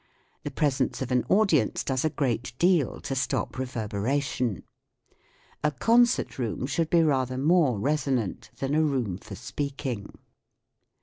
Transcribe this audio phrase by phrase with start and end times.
[0.41, 4.63] The presence of an audience does a great deal to stop reverberation.
[5.63, 10.17] A concert room should be rather more resonant than a room for speaking.